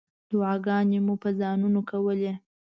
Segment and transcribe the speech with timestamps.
[0.29, 2.33] دعاګانې مو په ځانونو کولې.